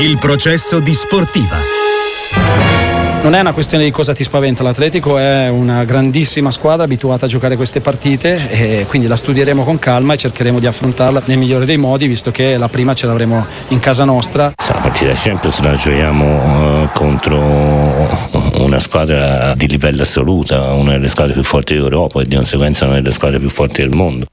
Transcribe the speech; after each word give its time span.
Il 0.00 0.16
processo 0.16 0.78
di 0.78 0.94
sportiva. 0.94 1.56
Non 3.20 3.34
è 3.34 3.40
una 3.40 3.50
questione 3.50 3.82
di 3.82 3.90
cosa 3.90 4.14
ti 4.14 4.22
spaventa, 4.22 4.62
l'Atletico 4.62 5.18
è 5.18 5.48
una 5.48 5.82
grandissima 5.82 6.52
squadra 6.52 6.84
abituata 6.84 7.26
a 7.26 7.28
giocare 7.28 7.56
queste 7.56 7.80
partite 7.80 8.48
e 8.48 8.86
quindi 8.88 9.08
la 9.08 9.16
studieremo 9.16 9.64
con 9.64 9.80
calma 9.80 10.12
e 10.12 10.16
cercheremo 10.16 10.60
di 10.60 10.66
affrontarla 10.66 11.22
nel 11.24 11.36
migliore 11.36 11.64
dei 11.64 11.78
modi 11.78 12.06
visto 12.06 12.30
che 12.30 12.56
la 12.56 12.68
prima 12.68 12.94
ce 12.94 13.06
l'avremo 13.06 13.44
in 13.68 13.80
casa 13.80 14.04
nostra. 14.04 14.52
La 14.68 14.78
partita 14.80 15.10
Champions 15.16 15.60
la 15.62 15.72
giochiamo 15.72 16.84
uh, 16.84 16.88
contro 16.92 17.40
una 18.60 18.78
squadra 18.78 19.52
di 19.56 19.66
livello 19.66 20.02
assoluto, 20.02 20.54
una 20.54 20.92
delle 20.92 21.08
squadre 21.08 21.32
più 21.32 21.42
forti 21.42 21.74
d'Europa 21.74 22.22
e 22.22 22.24
di 22.24 22.36
conseguenza 22.36 22.84
una 22.84 22.94
delle 22.94 23.10
squadre 23.10 23.40
più 23.40 23.48
forti 23.48 23.82
del 23.82 23.90
mondo. 23.90 24.26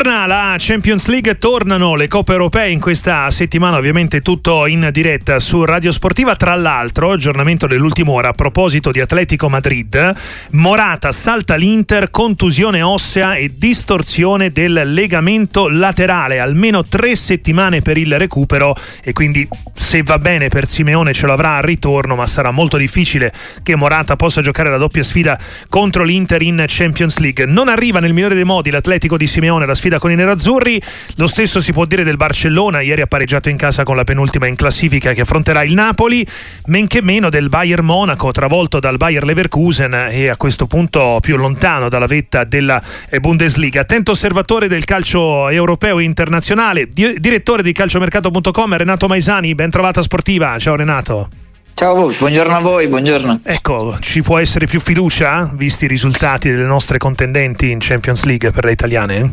Torna 0.00 0.26
la 0.26 0.54
Champions 0.58 1.08
League, 1.08 1.38
tornano 1.38 1.96
le 1.96 2.06
coppe 2.06 2.30
europee 2.30 2.70
in 2.70 2.78
questa 2.78 3.28
settimana, 3.32 3.78
ovviamente 3.78 4.20
tutto 4.20 4.66
in 4.66 4.90
diretta 4.92 5.40
su 5.40 5.64
Radio 5.64 5.90
Sportiva. 5.90 6.36
Tra 6.36 6.54
l'altro, 6.54 7.10
aggiornamento 7.10 7.66
dell'ultima 7.66 8.12
ora 8.12 8.28
a 8.28 8.32
proposito 8.32 8.92
di 8.92 9.00
Atletico 9.00 9.48
Madrid, 9.48 10.14
Morata 10.50 11.10
salta 11.10 11.56
l'Inter, 11.56 12.12
contusione 12.12 12.80
ossea 12.80 13.34
e 13.34 13.50
distorsione 13.52 14.52
del 14.52 14.82
legamento 14.84 15.68
laterale, 15.68 16.38
almeno 16.38 16.84
tre 16.84 17.16
settimane 17.16 17.82
per 17.82 17.98
il 17.98 18.16
recupero 18.18 18.76
e 19.02 19.12
quindi 19.12 19.48
se 19.74 20.04
va 20.04 20.18
bene 20.18 20.46
per 20.46 20.68
Simeone 20.68 21.12
ce 21.12 21.26
l'avrà 21.26 21.56
al 21.56 21.64
ritorno, 21.64 22.14
ma 22.14 22.26
sarà 22.26 22.52
molto 22.52 22.76
difficile 22.76 23.32
che 23.64 23.74
Morata 23.74 24.14
possa 24.14 24.42
giocare 24.42 24.70
la 24.70 24.78
doppia 24.78 25.02
sfida 25.02 25.36
contro 25.68 26.04
l'Inter 26.04 26.40
in 26.42 26.64
Champions 26.68 27.18
League. 27.18 27.46
Non 27.46 27.66
arriva 27.66 27.98
nel 27.98 28.12
migliore 28.12 28.36
dei 28.36 28.44
modi 28.44 28.70
l'Atletico 28.70 29.16
di 29.16 29.26
Simeone 29.26 29.66
la 29.66 29.74
sfida 29.74 29.87
con 29.96 30.10
i 30.10 30.14
nerazzurri. 30.14 30.78
Lo 31.16 31.26
stesso 31.26 31.62
si 31.62 31.72
può 31.72 31.86
dire 31.86 32.04
del 32.04 32.16
Barcellona, 32.16 32.82
ieri 32.82 33.00
ha 33.00 33.06
pareggiato 33.06 33.48
in 33.48 33.56
casa 33.56 33.84
con 33.84 33.96
la 33.96 34.04
penultima 34.04 34.46
in 34.46 34.56
classifica 34.56 35.14
che 35.14 35.22
affronterà 35.22 35.64
il 35.64 35.72
Napoli, 35.72 36.26
men 36.66 36.86
che 36.86 37.00
meno 37.00 37.30
del 37.30 37.48
Bayern 37.48 37.86
Monaco, 37.86 38.30
travolto 38.30 38.78
dal 38.78 38.98
Bayern 38.98 39.26
Leverkusen 39.26 40.08
e 40.10 40.28
a 40.28 40.36
questo 40.36 40.66
punto 40.66 41.18
più 41.22 41.38
lontano 41.38 41.88
dalla 41.88 42.06
vetta 42.06 42.44
della 42.44 42.82
eh, 43.08 43.20
Bundesliga. 43.20 43.80
Attento 43.80 44.10
osservatore 44.10 44.68
del 44.68 44.84
calcio 44.84 45.48
europeo 45.48 45.98
e 45.98 46.04
internazionale, 46.04 46.88
direttore 46.90 47.62
di 47.62 47.72
calciomercato.com 47.72 48.76
Renato 48.76 49.08
Maisani, 49.08 49.54
ben 49.54 49.70
trovata 49.70 50.02
sportiva. 50.02 50.58
Ciao 50.58 50.76
Renato. 50.76 51.28
Ciao 51.78 52.12
buongiorno 52.18 52.56
a 52.56 52.58
voi, 52.58 52.88
buongiorno. 52.88 53.42
Ecco, 53.44 53.96
ci 54.00 54.20
può 54.20 54.38
essere 54.38 54.66
più 54.66 54.80
fiducia 54.80 55.48
visti 55.54 55.84
i 55.84 55.88
risultati 55.88 56.50
delle 56.50 56.64
nostre 56.64 56.98
contendenti 56.98 57.70
in 57.70 57.78
Champions 57.78 58.24
League 58.24 58.50
per 58.50 58.64
le 58.64 58.72
italiane? 58.72 59.30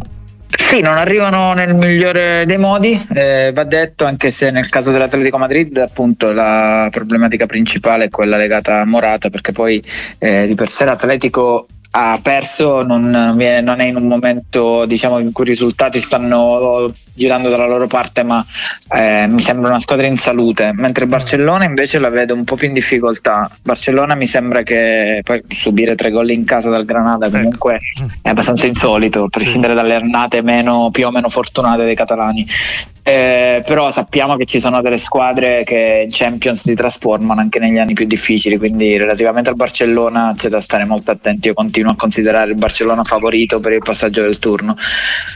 Sì, 0.47 0.81
non 0.81 0.97
arrivano 0.97 1.53
nel 1.53 1.75
migliore 1.75 2.45
dei 2.45 2.57
modi, 2.57 2.99
eh, 3.13 3.51
va 3.53 3.63
detto, 3.63 4.05
anche 4.05 4.31
se 4.31 4.51
nel 4.51 4.69
caso 4.69 4.91
dell'Atletico 4.91 5.37
Madrid 5.37 5.77
appunto 5.77 6.31
la 6.31 6.87
problematica 6.91 7.45
principale 7.45 8.05
è 8.05 8.09
quella 8.09 8.37
legata 8.37 8.81
a 8.81 8.85
Morata, 8.85 9.29
perché 9.29 9.51
poi 9.51 9.81
eh, 10.17 10.47
di 10.47 10.55
per 10.55 10.69
sé 10.69 10.85
l'Atletico 10.85 11.67
ha 11.91 12.19
perso, 12.21 12.83
non, 12.83 13.09
non, 13.09 13.79
è 13.79 13.83
in 13.85 13.95
un 13.95 14.07
momento 14.07 14.85
diciamo, 14.85 15.19
in 15.19 15.31
cui 15.31 15.45
i 15.45 15.49
risultati 15.49 15.99
stanno 15.99 16.93
girando 17.15 17.49
dalla 17.49 17.65
loro 17.65 17.87
parte, 17.87 18.23
ma 18.23 18.45
eh, 18.93 19.25
mi 19.27 19.41
sembra 19.41 19.69
una 19.69 19.79
squadra 19.79 20.05
in 20.05 20.17
salute, 20.17 20.71
mentre 20.73 21.07
Barcellona 21.07 21.63
invece 21.63 21.97
la 21.97 22.09
vedo 22.09 22.33
un 22.33 22.43
po' 22.43 22.55
più 22.55 22.67
in 22.67 22.73
difficoltà. 22.73 23.49
Barcellona 23.63 24.15
mi 24.15 24.27
sembra 24.27 24.61
che 24.61 25.21
poi 25.23 25.41
subire 25.47 25.95
tre 25.95 26.11
gol 26.11 26.29
in 26.29 26.43
casa 26.45 26.69
dal 26.69 26.85
Granada 26.85 27.25
ecco. 27.27 27.37
comunque 27.37 27.75
ecco. 27.75 28.07
è 28.21 28.29
abbastanza 28.29 28.67
insolito, 28.67 29.23
a 29.23 29.29
prescindere 29.29 29.73
dalle 29.73 29.95
annate 29.95 30.41
meno, 30.41 30.89
più 30.91 31.07
o 31.07 31.11
meno 31.11 31.29
fortunate 31.29 31.83
dei 31.85 31.95
catalani. 31.95 32.45
Eh, 33.07 33.61
però 33.63 33.91
sappiamo 33.91 34.35
che 34.35 34.45
ci 34.45 34.59
sono 34.59 34.81
delle 34.81 34.97
squadre 34.97 35.61
che 35.63 36.01
in 36.05 36.09
Champions 36.11 36.61
si 36.61 36.73
trasformano 36.73 37.39
anche 37.39 37.59
negli 37.59 37.77
anni 37.77 37.93
più 37.93 38.07
difficili, 38.07 38.57
quindi 38.57 38.97
relativamente 38.97 39.51
al 39.51 39.55
Barcellona 39.55 40.33
c'è 40.35 40.49
da 40.49 40.59
stare 40.59 40.85
molto 40.85 41.11
attenti. 41.11 41.49
Io 41.49 41.53
continuo 41.53 41.91
a 41.91 41.95
considerare 41.95 42.49
il 42.49 42.57
Barcellona 42.57 43.03
favorito 43.03 43.59
per 43.59 43.73
il 43.73 43.83
passaggio 43.83 44.23
del 44.23 44.39
turno. 44.39 44.75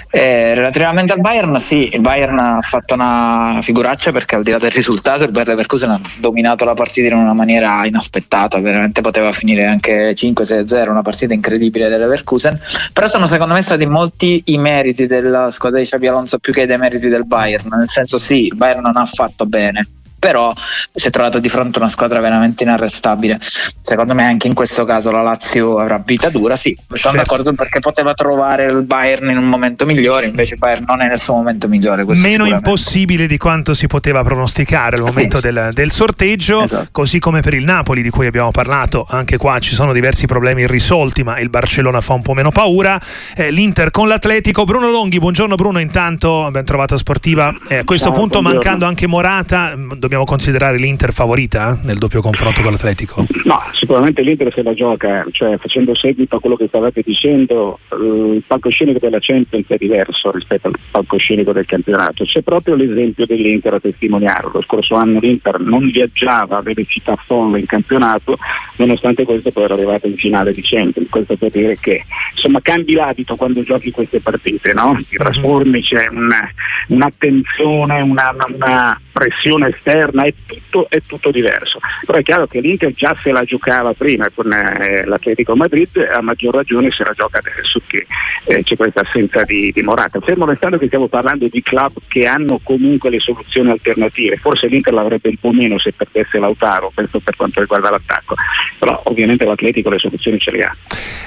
Eh, 0.09 0.55
relativamente 0.55 1.13
al 1.13 1.19
Bayern, 1.19 1.59
sì, 1.69 1.89
il 1.93 2.01
Bayern 2.01 2.39
ha 2.39 2.61
fatto 2.61 2.93
una 2.93 3.59
figuraccia 3.61 4.11
perché 4.11 4.35
al 4.35 4.43
di 4.43 4.51
là 4.51 4.57
del 4.57 4.71
risultato 4.71 5.23
il 5.23 5.31
Bayern 5.31 5.51
Leverkusen 5.51 5.89
ha 5.91 6.01
dominato 6.19 6.65
la 6.65 6.73
partita 6.73 7.07
in 7.07 7.13
una 7.13 7.33
maniera 7.33 7.85
inaspettata, 7.85 8.59
veramente 8.59 9.01
poteva 9.01 9.31
finire 9.31 9.65
anche 9.65 10.15
5-6-0, 10.15 10.89
una 10.89 11.01
partita 11.01 11.33
incredibile 11.33 11.87
del 11.89 11.99
Leverkusen, 11.99 12.59
però 12.93 13.07
sono 13.07 13.27
secondo 13.27 13.53
me 13.53 13.61
stati 13.61 13.85
molti 13.85 14.41
i 14.45 14.57
meriti 14.57 15.05
della 15.05 15.51
squadra 15.51 15.79
di 15.79 15.85
Xabi 15.85 16.07
Alonso 16.07 16.39
più 16.39 16.53
che 16.53 16.61
i 16.61 16.65
demeriti 16.65 17.07
del 17.07 17.25
Bayern 17.25 17.37
Bayern, 17.49 17.69
nel 17.77 17.89
senso 17.89 18.17
sì, 18.17 18.45
il 18.45 18.55
Bayern 18.55 18.81
non 18.81 18.97
ha 18.97 19.05
fatto 19.05 19.45
bene, 19.45 19.87
però 20.19 20.53
si 20.93 21.07
è 21.07 21.09
trovato 21.09 21.39
di 21.39 21.49
fronte 21.49 21.79
a 21.79 21.81
una 21.81 21.89
squadra 21.89 22.19
veramente 22.19 22.63
inarrestabile. 22.63 23.39
Secondo 23.81 24.13
me 24.13 24.25
anche 24.25 24.47
in 24.47 24.53
questo 24.53 24.85
caso 24.85 25.09
la 25.11 25.21
Lazio 25.21 25.77
avrà 25.77 26.01
vita 26.05 26.29
dura, 26.29 26.55
sì, 26.55 26.77
sono 26.87 26.97
certo. 26.97 27.17
d'accordo 27.17 27.53
perché 27.53 27.79
poteva 27.79 28.13
trovare 28.13 28.65
il 28.65 28.83
Bayern 28.83 29.29
in 29.29 29.37
un 29.37 29.45
momento 29.45 29.85
migliore, 29.85 30.27
invece 30.27 30.53
il 30.53 30.59
Bayern 30.59 30.83
non 30.85 31.01
è 31.01 31.07
nel 31.07 31.19
suo 31.19 31.35
momento 31.35 31.67
migliore. 31.67 32.05
Meno 32.05 32.45
impossibile 32.45 33.25
di 33.27 33.37
quanto 33.37 33.73
si 33.73 33.87
poteva 33.87 34.23
pronosticare 34.23 34.97
al 34.97 35.03
momento 35.03 35.37
sì. 35.37 35.43
del, 35.43 35.69
del, 35.73 35.91
sorteggio, 35.91 36.63
esatto. 36.63 36.87
così 36.91 37.19
come 37.19 37.41
per 37.41 37.53
il 37.53 37.63
Napoli 37.63 38.01
di 38.01 38.09
cui 38.09 38.27
abbiamo 38.27 38.51
parlato, 38.51 39.05
anche 39.09 39.37
qua 39.37 39.59
ci 39.59 39.73
sono 39.73 39.93
diversi 39.93 40.27
problemi 40.27 40.63
irrisolti, 40.63 41.23
ma 41.23 41.39
il 41.39 41.49
Barcellona 41.49 42.01
fa 42.01 42.13
un 42.13 42.21
po' 42.21 42.33
meno 42.33 42.51
paura. 42.51 42.99
Eh, 43.35 43.51
L'Inter 43.51 43.91
con 43.91 44.07
l'Atletico, 44.07 44.65
Bruno 44.65 44.89
Longhi, 44.89 45.19
buongiorno 45.19 45.55
Bruno, 45.55 45.79
intanto 45.79 46.49
ben 46.51 46.65
trovata 46.65 46.97
sportiva. 46.97 47.53
Eh, 47.67 47.77
a 47.77 47.83
questo 47.83 48.07
Ciao, 48.07 48.15
punto 48.15 48.41
buongiorno. 48.41 48.59
mancando 48.59 48.85
anche 48.85 49.07
Morata, 49.07 49.73
dobbiamo 50.09 50.25
considerare 50.25 50.77
l'Inter 50.77 51.13
favorita 51.13 51.79
nel 51.83 51.99
doppio 51.99 52.19
confronto 52.19 52.63
con 52.63 52.71
l'Atletico? 52.71 53.27
No, 53.43 53.61
sicuramente 53.73 54.23
l'Inter 54.23 54.51
se 54.51 54.63
la 54.63 54.73
gioca, 54.73 55.23
cioè 55.29 55.57
facendo 55.57 55.93
seguito 55.93 56.37
a 56.37 56.39
quello 56.39 56.55
che 56.55 56.65
stavate 56.65 57.03
dicendo, 57.05 57.77
eh, 57.91 57.95
il 58.33 58.43
palcoscenico 58.45 58.97
della 58.97 59.19
Champions 59.21 59.67
è 59.67 59.77
diverso 59.77 60.31
rispetto 60.31 60.67
al 60.67 60.73
palcoscenico 60.89 61.51
del 61.51 61.67
campionato. 61.67 62.23
C'è 62.23 62.41
proprio 62.41 62.73
l'esempio 62.73 63.27
dell'Inter 63.27 63.75
a 63.75 63.79
testimoniarlo. 63.79 64.49
Lo 64.51 64.61
scorso 64.63 64.95
anno 64.95 65.19
l'Inter 65.19 65.59
non 65.59 65.91
viaggiava 65.91 66.57
a 66.57 66.61
velocità 66.61 67.15
folle 67.23 67.59
in 67.59 67.67
campionato, 67.67 68.35
nonostante 68.77 69.25
questo 69.25 69.51
poi 69.51 69.65
era 69.65 69.75
arrivato 69.75 70.07
in 70.07 70.17
finale 70.17 70.53
di 70.53 70.61
Champions. 70.63 71.07
Questo 71.07 71.37
per 71.37 71.51
dire 71.51 71.77
che 71.79 72.03
insomma 72.33 72.61
cambi 72.61 72.93
l'abito 72.93 73.35
quando 73.35 73.61
giochi 73.61 73.91
queste 73.91 74.19
partite, 74.21 74.73
no? 74.73 74.95
Ti 74.97 75.17
mhm. 75.17 75.23
trasformi, 75.23 75.83
c'è 75.83 76.07
una, 76.09 76.49
un'attenzione, 76.87 78.01
una, 78.01 78.35
una 78.47 78.99
pressione 79.19 79.67
esterna, 79.67 79.98
è 80.07 80.33
tutto, 80.45 80.87
è 80.89 81.01
tutto, 81.05 81.31
diverso. 81.31 81.79
Però 82.05 82.17
è 82.17 82.23
chiaro 82.23 82.47
che 82.47 82.59
l'Inter 82.59 82.91
già 82.91 83.15
se 83.21 83.31
la 83.31 83.43
giocava 83.43 83.93
prima 83.93 84.27
con 84.33 84.51
eh, 84.51 85.05
l'Atletico 85.05 85.55
Madrid, 85.55 85.97
a 85.97 86.21
maggior 86.21 86.53
ragione 86.53 86.91
se 86.91 87.03
la 87.03 87.13
gioca 87.13 87.39
adesso 87.39 87.81
che 87.85 88.05
eh, 88.45 88.63
c'è 88.63 88.75
questa 88.75 89.01
assenza 89.01 89.43
di, 89.43 89.71
di 89.71 89.81
Morata. 89.81 90.19
Fermo 90.19 90.45
restando 90.45 90.77
che 90.77 90.87
stiamo 90.87 91.07
parlando 91.07 91.47
di 91.47 91.61
club 91.61 91.93
che 92.07 92.25
hanno 92.25 92.59
comunque 92.63 93.09
le 93.09 93.19
soluzioni 93.19 93.69
alternative, 93.71 94.37
forse 94.37 94.67
l'Inter 94.67 94.93
l'avrebbe 94.93 95.29
un 95.29 95.37
po' 95.37 95.51
meno 95.51 95.77
se 95.79 95.93
perdesse 95.93 96.39
Lautaro, 96.39 96.91
questo 96.93 97.19
per 97.19 97.35
quanto 97.35 97.59
riguarda 97.59 97.89
l'attacco, 97.89 98.35
però 98.77 99.01
ovviamente 99.05 99.45
l'Atletico 99.45 99.89
le 99.89 99.99
soluzioni 99.99 100.39
ce 100.39 100.51
le 100.51 100.61
ha. 100.61 100.75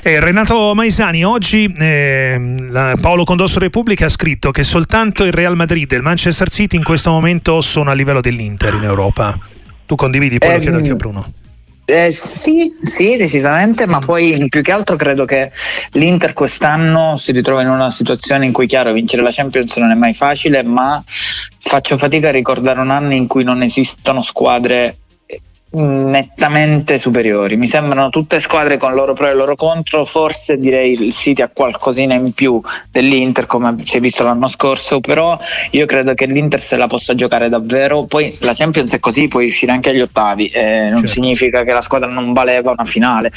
Eh, 0.03 0.21
Renato 0.21 0.75
Maisani, 0.75 1.25
oggi 1.25 1.72
eh, 1.77 2.41
Paolo 3.00 3.25
Condosso 3.25 3.59
Repubblica 3.59 4.06
ha 4.06 4.09
scritto 4.09 4.50
che 4.50 4.62
soltanto 4.62 5.25
il 5.25 5.33
Real 5.33 5.56
Madrid 5.56 5.91
e 5.93 5.97
il 5.97 6.03
Manchester 6.03 6.49
City 6.49 6.77
in 6.77 6.83
questo 6.83 7.10
momento 7.10 7.60
sono 7.60 7.91
a 7.91 7.94
livello 7.94 8.21
dell'Inter 8.21 8.61
in 8.70 8.84
Europa. 8.84 9.38
Tu 9.86 9.94
condividi, 9.94 10.38
poi 10.38 10.50
eh, 10.50 10.54
lo 10.54 10.60
chiedo 10.60 10.76
anche 10.76 10.90
a 10.90 10.94
Bruno. 10.94 11.32
Eh, 11.84 12.12
sì, 12.12 12.72
sì, 12.82 13.16
decisamente, 13.16 13.86
ma 13.86 13.98
poi 13.98 14.46
più 14.48 14.62
che 14.62 14.72
altro 14.72 14.96
credo 14.96 15.24
che 15.24 15.50
l'Inter 15.92 16.32
quest'anno 16.32 17.16
si 17.16 17.32
ritrova 17.32 17.60
in 17.62 17.68
una 17.68 17.90
situazione 17.90 18.46
in 18.46 18.52
cui, 18.52 18.66
chiaro, 18.66 18.92
vincere 18.92 19.22
la 19.22 19.30
Champions 19.32 19.76
non 19.76 19.90
è 19.90 19.94
mai 19.94 20.14
facile, 20.14 20.62
ma 20.62 21.02
faccio 21.04 21.98
fatica 21.98 22.28
a 22.28 22.32
ricordare 22.32 22.80
un 22.80 22.90
anno 22.90 23.12
in 23.14 23.26
cui 23.26 23.42
non 23.44 23.62
esistono 23.62 24.22
squadre 24.22 24.98
nettamente 25.72 26.98
superiori. 26.98 27.57
Mi 27.57 27.66
sembrano 27.66 28.10
tutte 28.10 28.41
squadre 28.41 28.77
con 28.77 28.95
loro 28.95 29.15
pro 29.15 29.28
e 29.28 29.34
loro 29.34 29.57
contro, 29.57 30.04
forse 30.04 30.57
direi 30.57 30.92
il 30.92 31.13
City 31.13 31.42
ha 31.42 31.51
qualcosina 31.53 32.15
in 32.15 32.33
più 32.33 32.60
dell'Inter 32.91 33.47
come 33.47 33.77
si 33.84 33.97
è 33.97 34.01
visto 34.01 34.22
l'anno 34.22 34.48
scorso, 34.48 35.01
però 35.01 35.39
io 35.71 35.86
credo 35.86 36.15
che 36.15 36.27
l'Inter 36.27 36.60
se 36.60 36.77
la 36.77 36.86
possa 36.86 37.15
giocare 37.15 37.48
davvero, 37.48 38.04
poi 38.04 38.36
la 38.41 38.54
Champions 38.54 38.92
è 38.92 39.01
così, 39.01 39.28
puoi 39.28 39.47
uscire 39.47 39.72
anche 39.72 39.91
agli 39.91 40.01
ottavi, 40.01 40.48
eh, 40.48 40.89
non 40.91 41.01
certo. 41.01 41.13
significa 41.13 41.63
che 41.63 41.72
la 41.72 41.80
squadra 41.80 42.09
non 42.09 42.33
valeva 42.33 42.72
una 42.72 42.84
finale, 42.84 43.33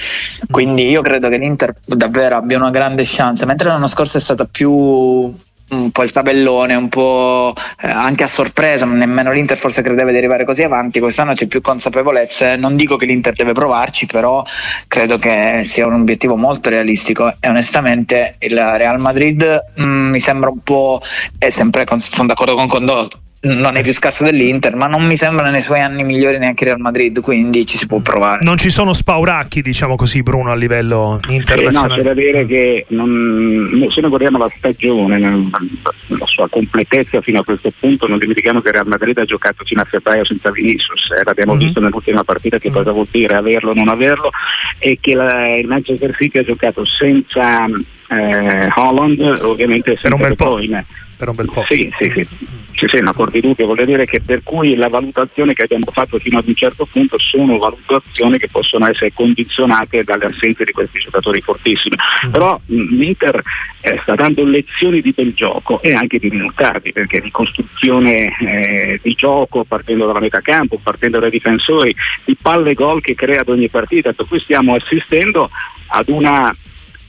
quindi 0.52 0.90
io 0.90 1.02
credo 1.02 1.30
che 1.30 1.38
l'Inter 1.38 1.74
davvero 1.86 2.36
abbia 2.36 2.58
una 2.58 2.70
grande 2.70 3.04
chance, 3.06 3.46
mentre 3.46 3.70
l'anno 3.70 3.88
scorso 3.88 4.18
è 4.18 4.22
stata 4.22 4.46
più 4.46 5.34
un 5.70 5.92
po' 5.92 6.04
il 6.04 6.12
tabellone, 6.12 6.76
un 6.76 6.90
po' 6.90 7.54
eh, 7.82 7.88
anche 7.88 8.24
a 8.24 8.28
sorpresa, 8.28 8.86
nemmeno 8.86 9.32
l'Inter 9.32 9.58
forse 9.58 9.82
credeva 9.82 10.12
di 10.12 10.18
arrivare 10.18 10.46
così 10.46 10.64
avanti, 10.64 11.00
quest'anno 11.00 11.34
c'è 11.34 11.48
più 11.48 11.62
consapevolezza, 11.62 12.56
non 12.56 12.76
dico 12.76 12.98
che 12.98 13.06
l'Inter 13.06 13.34
deve 13.34 13.54
provarci, 13.54 14.06
però 14.06 14.44
credo 14.88 15.18
che 15.18 15.62
sia 15.64 15.88
un 15.88 15.94
obiettivo 15.94 16.36
molto 16.36 16.70
realistico 16.70 17.34
e 17.40 17.50
onestamente 17.50 18.36
il 18.40 18.56
Real 18.56 19.00
Madrid 19.00 19.72
mh, 19.76 19.88
mm, 19.88 20.10
mi 20.10 20.20
sembra 20.20 20.50
un 20.50 20.60
po', 20.60 21.02
è 21.38 21.50
sempre, 21.50 21.86
sono 22.00 22.28
d'accordo 22.28 22.56
con 22.56 22.68
Condoso, 22.68 23.25
non 23.45 23.75
è 23.75 23.81
più 23.81 23.94
scarso 23.94 24.24
dell'Inter, 24.24 24.75
ma 24.75 24.88
non 24.88 25.06
mi 25.06 25.15
sembra 25.18 25.50
nei 25.50 25.62
suoi 25.62 25.81
anni 25.81 26.03
migliori 26.03 26.38
neanche 26.38 26.65
Real 26.65 26.80
Madrid, 26.80 27.19
quindi 27.21 27.65
ci 27.65 27.77
si 27.77 27.86
può 27.88 28.00
provare. 28.00 28.39
Non 28.44 28.57
ci 28.57 28.69
sono 28.69 28.94
spauracchi, 28.94 29.62
diciamo 29.62 29.95
così, 29.95 30.24
Bruno, 30.24 30.51
a 30.51 30.56
livello 30.56 31.19
internazionale. 31.27 31.86
Eh, 31.86 31.88
no, 31.89 31.95
c'è 31.95 32.01
da 32.01 32.13
dire 32.13 32.45
che 32.45 32.86
non, 32.89 33.88
se 33.89 34.01
noi 34.01 34.09
guardiamo 34.09 34.38
la 34.38 34.51
stagione, 34.56 35.19
la 35.19 36.25
sua 36.25 36.50
completezza 36.50 37.21
fino 37.21 37.39
a 37.39 37.44
questo 37.44 37.71
punto, 37.80 38.07
non 38.07 38.18
dimentichiamo 38.18 38.62
che 38.62 38.71
Real 38.71 38.88
Madrid 38.88 39.18
ha 39.19 39.25
giocato 39.25 39.63
fino 39.63 39.81
a 39.81 39.86
febbraio 39.86 40.25
senza 40.25 40.51
Vinicius, 40.51 41.12
eh, 41.12 41.24
l'abbiamo 41.24 41.53
mm-hmm. 41.53 41.65
visto 41.65 41.80
nell'ultima 41.80 42.24
partita 42.24 42.57
che 42.57 42.69
mm-hmm. 42.69 42.77
cosa 42.77 42.92
vuol 42.92 43.07
dire 43.12 43.36
averlo 43.36 43.71
o 43.71 43.74
non 43.74 43.89
averlo, 43.89 44.31
e 44.80 44.97
che 45.00 45.13
la, 45.13 45.56
il 45.56 45.68
Manchester 45.68 46.15
City 46.18 46.39
ha 46.39 46.44
giocato 46.44 46.83
senza 46.86 47.65
eh, 48.09 48.69
Holland, 48.75 49.39
ovviamente 49.42 49.97
senza 50.00 50.09
per 50.09 50.13
un 50.13 50.21
bel 50.21 50.36
po'. 50.36 50.83
Per 51.18 51.30
un 51.30 51.36
bel 51.36 51.50
po'. 51.51 51.63
Sì, 51.68 51.89
sì, 51.97 52.09
sì. 52.09 52.27
Ci 52.75 52.89
sono 52.89 53.10
accordi 53.10 53.39
dubbio, 53.39 53.68
voglio 53.68 53.86
dire 53.86 54.06
che 54.06 54.19
per 54.19 54.44
cui 54.44 54.75
la 54.75 54.89
valutazione 54.89 55.54
che 55.54 55.63
abbiamo 55.63 55.89
fatto 55.94 56.19
fino 56.19 56.39
ad 56.39 56.48
un 56.48 56.56
certo 56.56 56.86
punto 56.86 57.18
sono 57.18 57.57
valutazioni 57.57 58.38
che 58.38 58.50
possono 58.50 58.86
essere 58.89 59.13
condizionate 59.13 60.04
dalle 60.04 60.25
assenze 60.25 60.66
di 60.66 60.74
questi 60.74 61.00
giocatori 61.00 61.39
fortissimi. 61.39 61.95
Mm. 62.27 62.31
Però 62.31 62.60
mh, 62.66 62.95
l'Inter 62.95 63.42
eh, 63.80 63.98
sta 64.01 64.16
dando 64.16 64.44
lezioni 64.44 65.00
di 65.00 65.13
bel 65.13 65.33
gioco 65.33 65.81
e 65.81 65.94
anche 65.94 66.19
di 66.19 66.27
risultati, 66.27 66.92
perché 66.92 67.22
di 67.22 67.31
costruzione 67.31 68.36
eh, 68.39 69.00
di 69.01 69.13
gioco 69.13 69.63
partendo 69.63 70.06
dalla 70.06 70.19
metà 70.19 70.42
campo, 70.42 70.78
partendo 70.83 71.19
dai 71.19 71.31
difensori, 71.31 71.95
di 72.25 72.36
palle 72.36 72.74
gol 72.74 73.00
che 73.00 73.16
crea 73.16 73.39
ad 73.39 73.50
ogni 73.50 73.69
partita, 73.69 74.12
per 74.12 74.28
cui 74.28 74.42
stiamo 74.42 74.75
assistendo 74.75 75.50
ad 75.88 76.10
una 76.10 76.54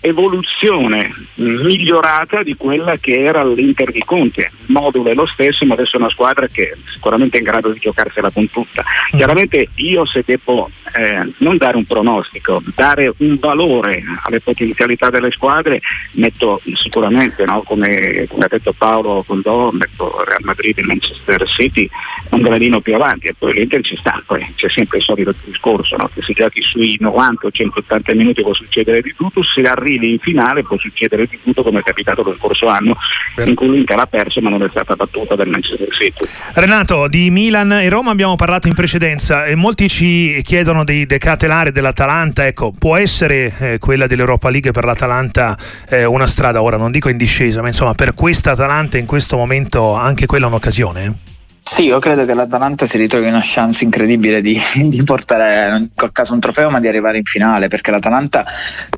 evoluzione 0.06 1.10
migliorata 1.34 2.42
di 2.42 2.54
quella 2.54 2.96
che 2.96 3.22
era 3.22 3.44
l'Inter 3.44 3.90
di 3.90 4.02
Conte. 4.04 4.50
Il 4.66 4.72
modulo 4.72 5.10
è 5.10 5.14
lo 5.14 5.26
stesso, 5.26 5.64
ma 5.66 5.74
adesso 5.74 5.96
è 5.96 6.00
una 6.00 6.10
squadra 6.10 6.46
che 6.46 6.70
è 6.70 6.76
sicuramente 6.92 7.38
in 7.38 7.44
grado 7.44 7.70
di 7.70 7.78
giocarsela 7.78 8.30
con 8.30 8.48
tutta. 8.48 8.84
Mm. 8.84 9.16
Chiaramente 9.16 9.68
io 9.76 10.04
se 10.06 10.22
devo 10.24 10.70
eh, 10.94 11.32
non 11.38 11.56
dare 11.56 11.76
un 11.76 11.84
pronostico, 11.84 12.62
dare 12.74 13.12
un 13.18 13.36
valore 13.38 14.02
alle 14.22 14.40
potenzialità 14.40 15.10
delle 15.10 15.30
squadre, 15.30 15.80
metto 16.12 16.60
sicuramente, 16.74 17.44
no, 17.44 17.62
come, 17.62 18.26
come, 18.28 18.44
ha 18.44 18.48
detto 18.48 18.72
Paolo 18.72 19.24
Condò, 19.26 19.70
metto 19.72 20.24
Real 20.24 20.42
Madrid 20.42 20.78
e 20.78 20.82
Manchester 20.82 21.46
City 21.48 21.88
un 22.30 22.40
gradino 22.42 22.80
più 22.80 22.94
avanti 22.94 23.26
e 23.26 23.34
poi 23.36 23.54
l'Inter 23.54 23.82
ci 23.82 23.96
sta, 23.96 24.22
poi 24.26 24.52
c'è 24.54 24.68
sempre 24.68 24.98
il 24.98 25.04
solito 25.04 25.34
discorso, 25.44 25.96
no, 25.96 26.10
che 26.12 26.22
si 26.22 26.32
giochi 26.32 26.62
sui 26.62 26.96
90 26.98 27.46
o 27.46 27.50
180 27.50 28.14
minuti 28.14 28.42
può 28.42 28.54
succedere 28.54 29.00
di 29.00 29.14
tutto, 29.16 29.42
se 29.42 29.62
arrivi 29.62 29.95
arrivi 29.96 30.12
in 30.12 30.18
finale 30.18 30.62
può 30.62 30.78
succedere 30.78 31.26
di 31.26 31.40
tutto 31.42 31.62
come 31.62 31.80
è 31.80 31.82
capitato 31.82 32.22
lo 32.22 32.36
scorso 32.38 32.66
anno 32.66 32.96
in 33.44 33.54
cui 33.54 33.70
l'Inter 33.70 33.98
ha 33.98 34.06
perso 34.06 34.40
ma 34.40 34.50
non 34.50 34.62
è 34.62 34.68
stata 34.70 34.94
battuta 34.94 35.34
dal 35.34 35.48
Manchester 35.48 35.88
City. 35.90 36.24
Renato, 36.54 37.08
di 37.08 37.30
Milan 37.30 37.72
e 37.72 37.88
Roma 37.88 38.10
abbiamo 38.10 38.36
parlato 38.36 38.68
in 38.68 38.74
precedenza 38.74 39.44
e 39.44 39.54
molti 39.54 39.88
ci 39.88 40.40
chiedono 40.42 40.84
dei 40.84 41.06
decatelari 41.06 41.72
dell'Atalanta, 41.72 42.46
ecco, 42.46 42.72
può 42.76 42.96
essere 42.96 43.52
eh, 43.58 43.78
quella 43.78 44.06
dell'Europa 44.06 44.50
League 44.50 44.70
per 44.70 44.84
l'Atalanta 44.84 45.56
eh, 45.88 46.04
una 46.04 46.26
strada, 46.26 46.62
ora 46.62 46.76
non 46.76 46.90
dico 46.90 47.08
in 47.08 47.16
discesa, 47.16 47.60
ma 47.60 47.68
insomma 47.68 47.94
per 47.94 48.14
questa 48.14 48.52
Atalanta 48.52 48.98
in 48.98 49.06
questo 49.06 49.36
momento 49.36 49.94
anche 49.94 50.26
quella 50.26 50.46
è 50.46 50.48
un'occasione? 50.48 51.34
Sì, 51.68 51.86
io 51.86 51.98
credo 51.98 52.24
che 52.24 52.32
l'Atalanta 52.32 52.86
si 52.86 52.96
ritrovi 52.96 53.26
una 53.26 53.42
chance 53.42 53.84
incredibile 53.84 54.40
di, 54.40 54.58
di 54.86 55.02
portare 55.02 55.68
non 55.68 55.90
a 55.96 56.10
caso 56.10 56.32
un 56.32 56.40
trofeo, 56.40 56.70
ma 56.70 56.78
di 56.78 56.86
arrivare 56.86 57.18
in 57.18 57.24
finale, 57.24 57.66
perché 57.66 57.90
l'Atalanta 57.90 58.46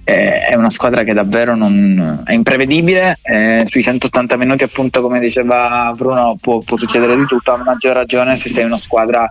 è, 0.05 0.49
è 0.50 0.55
una 0.55 0.69
squadra 0.69 1.03
che 1.03 1.15
davvero 1.15 1.56
non, 1.56 2.23
è 2.25 2.32
imprevedibile. 2.35 3.19
Eh, 3.23 3.65
sui 3.67 3.82
180 3.82 4.37
minuti, 4.37 4.65
appunto, 4.65 5.00
come 5.00 5.19
diceva 5.19 5.93
Bruno, 5.97 6.37
può, 6.41 6.59
può, 6.59 6.76
succedere 6.76 7.17
di 7.17 7.25
tutto, 7.25 7.53
a 7.53 7.56
maggior 7.56 7.97
ragione 7.97 8.37
se 8.37 8.50
sei 8.50 8.67
una 8.67 8.79
squadra 8.79 9.26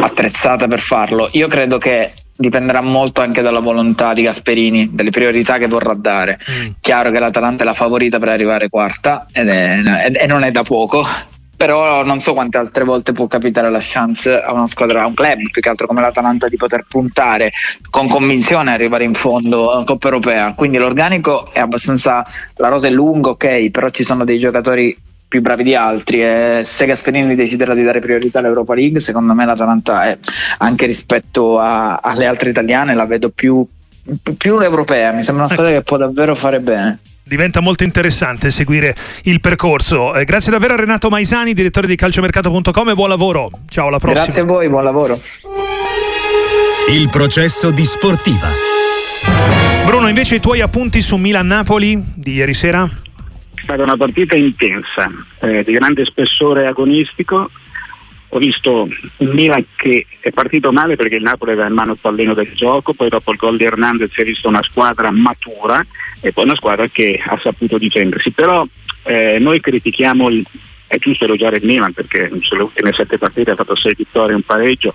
attrezzata 0.00 0.66
per 0.66 0.80
farlo. 0.80 1.30
Io 1.32 1.46
credo 1.46 1.78
che 1.78 2.12
dipenderà 2.36 2.80
molto 2.80 3.20
anche 3.20 3.42
dalla 3.42 3.60
volontà 3.60 4.12
di 4.12 4.22
Gasperini, 4.22 4.90
delle 4.92 5.10
priorità 5.10 5.56
che 5.56 5.68
vorrà 5.68 5.94
dare. 5.94 6.38
Mm. 6.50 6.70
Chiaro 6.80 7.12
che 7.12 7.20
l'Atalanta 7.20 7.62
è 7.62 7.66
la 7.66 7.74
favorita 7.74 8.18
per 8.18 8.30
arrivare 8.30 8.68
quarta 8.68 9.28
ed 9.32 9.48
è, 9.48 10.10
e 10.12 10.26
non 10.26 10.42
è 10.42 10.50
da 10.50 10.62
poco, 10.62 11.06
però 11.62 12.02
non 12.02 12.20
so 12.20 12.32
quante 12.32 12.58
altre 12.58 12.82
volte 12.82 13.12
può 13.12 13.28
capitare 13.28 13.70
la 13.70 13.78
chance 13.80 14.34
a 14.36 14.52
una 14.52 14.66
squadra, 14.66 15.02
a 15.02 15.06
un 15.06 15.14
club 15.14 15.48
più 15.52 15.62
che 15.62 15.68
altro 15.68 15.86
come 15.86 16.00
l'Atalanta 16.00 16.48
di 16.48 16.56
poter 16.56 16.84
puntare 16.88 17.52
con 17.88 18.08
convinzione 18.08 18.72
arrivare 18.72 19.04
in 19.04 19.14
fondo 19.14 19.70
a 19.70 19.84
Coppa 19.84 20.08
Europea. 20.08 20.54
Quindi 20.54 20.78
l'organico 20.78 21.52
è 21.52 21.60
abbastanza, 21.60 22.26
la 22.56 22.66
rosa 22.66 22.88
è 22.88 22.90
lunga, 22.90 23.28
ok, 23.30 23.70
però 23.70 23.90
ci 23.90 24.02
sono 24.02 24.24
dei 24.24 24.40
giocatori 24.40 24.96
più 25.28 25.40
bravi 25.40 25.62
di 25.62 25.76
altri 25.76 26.20
e 26.20 26.62
se 26.64 26.84
Gasperini 26.84 27.36
deciderà 27.36 27.74
di 27.74 27.84
dare 27.84 28.00
priorità 28.00 28.40
all'Europa 28.40 28.74
League, 28.74 28.98
secondo 28.98 29.32
me 29.32 29.44
l'Atalanta 29.44 30.06
è 30.06 30.18
anche 30.58 30.86
rispetto 30.86 31.60
a, 31.60 31.94
alle 31.94 32.26
altre 32.26 32.50
italiane 32.50 32.92
la 32.96 33.06
vedo 33.06 33.30
più, 33.30 33.64
più 34.36 34.58
europea, 34.58 35.12
mi 35.12 35.22
sembra 35.22 35.44
una 35.44 35.52
squadra 35.52 35.72
che 35.72 35.82
può 35.82 35.96
davvero 35.96 36.34
fare 36.34 36.58
bene 36.58 36.98
diventa 37.24 37.60
molto 37.60 37.84
interessante 37.84 38.50
seguire 38.50 38.94
il 39.24 39.40
percorso. 39.40 40.14
Eh, 40.14 40.24
grazie 40.24 40.50
davvero 40.50 40.74
a 40.74 40.76
Renato 40.76 41.08
Maisani, 41.08 41.52
direttore 41.52 41.86
di 41.86 41.96
calciomercato.com 41.96 42.88
e 42.88 42.94
buon 42.94 43.08
lavoro. 43.08 43.50
Ciao, 43.68 43.88
alla 43.88 43.98
prossima. 43.98 44.24
Grazie 44.24 44.42
a 44.42 44.44
voi, 44.44 44.68
buon 44.68 44.84
lavoro. 44.84 45.20
Il 46.90 47.08
processo 47.08 47.70
di 47.70 47.84
sportiva. 47.84 48.48
Bruno, 49.84 50.08
invece 50.08 50.36
i 50.36 50.40
tuoi 50.40 50.60
appunti 50.60 51.02
su 51.02 51.16
Milan-Napoli 51.16 52.02
di 52.14 52.34
ieri 52.34 52.54
sera? 52.54 52.88
È 53.54 53.60
stata 53.62 53.82
una 53.82 53.96
partita 53.96 54.34
intensa, 54.34 55.10
eh, 55.40 55.62
di 55.62 55.72
grande 55.72 56.04
spessore 56.04 56.66
agonistico, 56.66 57.50
ho 58.34 58.38
visto 58.38 58.88
un 59.16 59.28
Milan 59.28 59.64
che 59.76 60.06
è 60.20 60.30
partito 60.30 60.72
male 60.72 60.96
perché 60.96 61.16
il 61.16 61.22
Napoli 61.22 61.52
aveva 61.52 61.68
in 61.68 61.74
mano 61.74 61.92
il 61.92 61.98
pallino 62.00 62.32
del 62.32 62.50
gioco, 62.54 62.94
poi 62.94 63.10
dopo 63.10 63.30
il 63.30 63.36
gol 63.36 63.58
di 63.58 63.64
Hernandez 63.64 64.10
si 64.10 64.22
è 64.22 64.24
visto 64.24 64.48
una 64.48 64.62
squadra 64.62 65.10
matura 65.10 65.84
e 66.20 66.32
poi 66.32 66.44
una 66.44 66.54
squadra 66.54 66.88
che 66.88 67.20
ha 67.22 67.38
saputo 67.42 67.76
difendersi. 67.76 68.30
Però 68.30 68.66
eh, 69.02 69.36
noi 69.38 69.60
critichiamo 69.60 70.30
il, 70.30 70.42
è 70.92 70.98
giusto 70.98 71.24
elogiare 71.24 71.56
il 71.56 71.64
Milan 71.64 71.94
perché 71.94 72.30
sulle 72.42 72.64
ultime 72.64 72.92
sette 72.92 73.16
partite 73.16 73.52
ha 73.52 73.54
fatto 73.54 73.74
sei 73.74 73.94
vittorie 73.96 74.32
e 74.32 74.34
un 74.34 74.42
pareggio, 74.42 74.92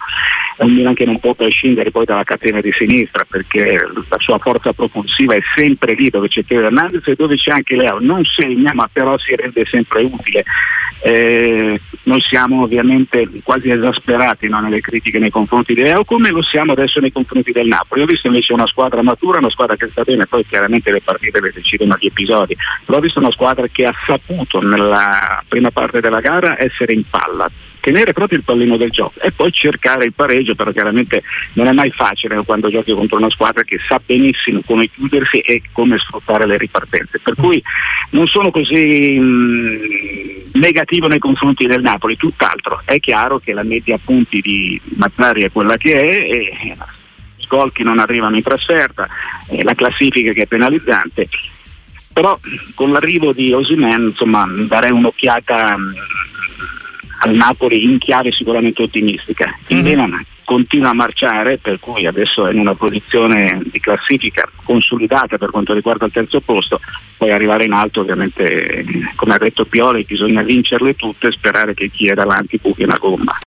è 0.55 0.63
un 0.63 0.73
Milan 0.73 0.93
che 0.93 1.05
non 1.05 1.19
può 1.19 1.33
prescindere 1.33 1.89
poi 1.89 2.05
dalla 2.05 2.23
catena 2.23 2.61
di 2.61 2.71
sinistra 2.71 3.25
perché 3.27 3.83
la 4.07 4.17
sua 4.19 4.37
forza 4.37 4.73
propulsiva 4.73 5.33
è 5.33 5.41
sempre 5.55 5.95
lì 5.95 6.09
dove 6.11 6.27
c'è 6.27 6.43
Teo 6.43 6.61
Hernandez 6.61 7.07
e 7.07 7.15
dove 7.15 7.35
c'è 7.35 7.49
anche 7.49 7.75
Leo, 7.75 7.97
non 7.99 8.23
segna 8.25 8.73
ma 8.75 8.87
però 8.91 9.17
si 9.17 9.35
rende 9.35 9.65
sempre 9.65 10.03
utile. 10.03 10.43
Eh, 11.01 11.79
noi 12.03 12.21
siamo 12.21 12.63
ovviamente 12.63 13.27
quasi 13.43 13.69
esasperati 13.69 14.47
no, 14.47 14.59
nelle 14.59 14.81
critiche 14.81 15.19
nei 15.19 15.29
confronti 15.29 15.75
di 15.75 15.81
Leo 15.81 16.03
come 16.03 16.31
lo 16.31 16.41
siamo 16.41 16.71
adesso 16.73 16.99
nei 16.99 17.11
confronti 17.11 17.51
del 17.51 17.67
Napoli. 17.67 18.01
Ho 18.01 18.05
visto 18.05 18.27
invece 18.27 18.53
una 18.53 18.67
squadra 18.67 19.01
matura, 19.01 19.39
una 19.39 19.49
squadra 19.49 19.75
che 19.75 19.87
sta 19.87 20.03
bene, 20.03 20.27
poi 20.27 20.45
chiaramente 20.45 20.91
le 20.91 21.01
partite 21.01 21.41
le 21.41 21.51
decidono 21.51 21.95
gli 21.99 22.05
episodi, 22.05 22.55
però 22.85 22.99
ho 22.99 23.01
visto 23.01 23.17
una 23.17 23.31
squadra 23.31 23.65
che 23.67 23.85
ha 23.85 23.93
saputo 24.05 24.61
nella 24.61 25.43
prima 25.47 25.71
parte 25.71 25.86
della 25.91 26.19
gara 26.19 26.61
essere 26.61 26.93
in 26.93 27.03
palla, 27.09 27.49
tenere 27.79 28.13
proprio 28.13 28.37
il 28.37 28.43
pallino 28.43 28.77
del 28.77 28.89
gioco 28.89 29.19
e 29.21 29.31
poi 29.31 29.51
cercare 29.51 30.05
il 30.05 30.13
pareggio, 30.13 30.55
però 30.55 30.71
chiaramente 30.71 31.23
non 31.53 31.67
è 31.67 31.71
mai 31.71 31.91
facile 31.91 32.43
quando 32.43 32.69
giochi 32.69 32.93
contro 32.93 33.17
una 33.17 33.29
squadra 33.29 33.63
che 33.63 33.79
sa 33.87 33.99
benissimo 34.03 34.61
come 34.65 34.89
chiudersi 34.89 35.39
e 35.39 35.61
come 35.71 35.97
sfruttare 35.97 36.45
le 36.45 36.57
ripartenze. 36.57 37.19
Per 37.19 37.35
cui 37.35 37.61
non 38.11 38.27
sono 38.27 38.51
così 38.51 39.17
mh, 39.19 40.51
negativo 40.53 41.07
nei 41.07 41.19
confronti 41.19 41.65
del 41.65 41.81
Napoli, 41.81 42.17
tutt'altro. 42.17 42.81
È 42.85 42.99
chiaro 42.99 43.39
che 43.39 43.53
la 43.53 43.63
media 43.63 43.97
punti 44.03 44.41
di 44.41 44.79
Mazzari 44.95 45.43
è 45.43 45.51
quella 45.51 45.77
che 45.77 45.93
è 45.93 46.15
e 46.15 46.75
gol 47.47 47.71
che 47.71 47.83
non 47.83 47.97
arrivano 47.97 48.35
in 48.35 48.43
trasferta, 48.43 49.07
eh, 49.49 49.63
la 49.63 49.73
classifica 49.73 50.33
che 50.33 50.43
è 50.43 50.47
penalizzante. 50.47 51.27
Però 52.17 52.35
con 52.73 52.91
l'arrivo 52.91 53.31
di 53.31 53.53
Osimen 53.53 54.05
insomma 54.05 54.43
darei 54.65 54.89
un'occhiata 54.89 55.77
mh, 55.77 55.93
al 57.19 57.35
Napoli 57.35 57.83
in 57.83 57.99
chiave 57.99 58.31
sicuramente 58.31 58.81
ottimistica. 58.81 59.55
Il 59.67 59.75
mm-hmm. 59.75 59.85
Milan 59.85 60.25
continua 60.43 60.89
a 60.89 60.93
marciare, 60.93 61.59
per 61.59 61.77
cui 61.79 62.07
adesso 62.07 62.47
è 62.47 62.53
in 62.53 62.57
una 62.57 62.73
posizione 62.73 63.61
di 63.65 63.79
classifica 63.79 64.49
consolidata 64.63 65.37
per 65.37 65.51
quanto 65.51 65.75
riguarda 65.75 66.05
il 66.07 66.11
terzo 66.11 66.39
posto, 66.39 66.79
poi 67.17 67.29
arrivare 67.31 67.65
in 67.65 67.73
alto 67.73 68.01
ovviamente, 68.01 68.83
come 69.15 69.35
ha 69.35 69.37
detto 69.37 69.65
Pioli, 69.65 70.03
bisogna 70.03 70.41
vincerle 70.41 70.95
tutte 70.95 71.27
e 71.27 71.33
sperare 71.33 71.75
che 71.75 71.91
chi 71.91 72.07
è 72.07 72.15
davanti 72.15 72.57
buchi 72.59 72.81
una 72.81 72.97
gomma. 72.97 73.37